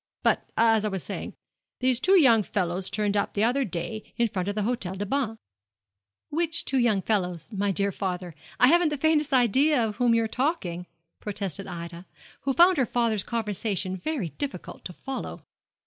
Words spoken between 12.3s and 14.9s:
who found her father's conversation very difficult